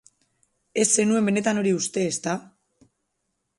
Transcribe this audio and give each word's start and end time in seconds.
Ez 0.83 0.85
zenuen 1.03 1.29
benetan 1.29 1.63
hori 1.63 1.75
uste, 1.81 2.07
ezta? 2.15 2.37